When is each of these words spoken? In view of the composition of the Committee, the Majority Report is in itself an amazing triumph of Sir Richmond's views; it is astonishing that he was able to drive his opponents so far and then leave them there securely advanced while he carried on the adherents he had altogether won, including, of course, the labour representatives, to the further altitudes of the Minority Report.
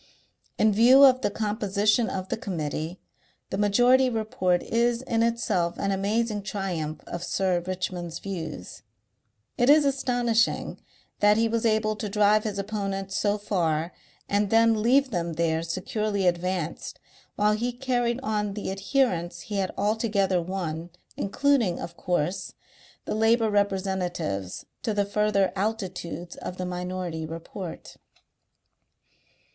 In 0.57 0.73
view 0.73 1.03
of 1.05 1.21
the 1.21 1.29
composition 1.29 2.09
of 2.09 2.29
the 2.29 2.35
Committee, 2.35 2.99
the 3.51 3.57
Majority 3.59 4.09
Report 4.09 4.63
is 4.63 5.03
in 5.03 5.21
itself 5.21 5.77
an 5.77 5.91
amazing 5.91 6.41
triumph 6.41 7.03
of 7.05 7.23
Sir 7.23 7.59
Richmond's 7.59 8.17
views; 8.17 8.81
it 9.59 9.69
is 9.69 9.85
astonishing 9.85 10.79
that 11.19 11.37
he 11.37 11.47
was 11.47 11.67
able 11.67 11.95
to 11.97 12.09
drive 12.09 12.45
his 12.45 12.57
opponents 12.57 13.15
so 13.15 13.37
far 13.37 13.93
and 14.27 14.49
then 14.49 14.81
leave 14.81 15.11
them 15.11 15.33
there 15.33 15.61
securely 15.61 16.25
advanced 16.25 16.97
while 17.35 17.53
he 17.53 17.71
carried 17.71 18.19
on 18.23 18.55
the 18.55 18.71
adherents 18.71 19.41
he 19.41 19.57
had 19.57 19.69
altogether 19.77 20.41
won, 20.41 20.89
including, 21.15 21.79
of 21.79 21.95
course, 21.95 22.53
the 23.05 23.13
labour 23.13 23.51
representatives, 23.51 24.65
to 24.81 24.95
the 24.95 25.05
further 25.05 25.51
altitudes 25.55 26.37
of 26.37 26.57
the 26.57 26.65
Minority 26.65 27.23
Report. 27.23 27.97